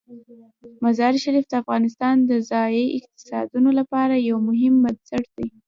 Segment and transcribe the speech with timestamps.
[0.83, 5.47] مزارشریف د افغانستان د ځایي اقتصادونو لپاره یو مهم بنسټ دی.